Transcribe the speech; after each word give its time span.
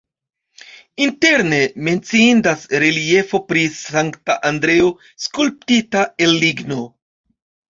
Interne 1.07 1.59
menciindas 1.87 2.65
reliefo 2.83 3.41
pri 3.51 3.67
Sankta 3.75 4.39
Andreo 4.51 4.89
skulptita 5.27 6.03
el 6.27 6.35
ligno. 6.47 6.81